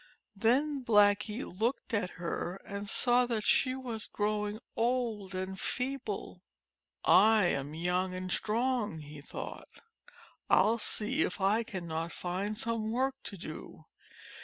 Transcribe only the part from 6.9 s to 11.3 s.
"I am young and strong," he thought. "I '11 see